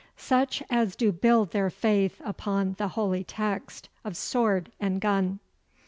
"Such 0.17 0.63
as 0.67 0.95
do 0.95 1.11
build 1.11 1.51
their 1.51 1.69
faith 1.69 2.23
upon 2.25 2.73
The 2.79 2.87
holy 2.97 3.23
text 3.23 3.87
of 4.03 4.17
sword 4.17 4.71
and 4.79 4.99
gun." 4.99 5.39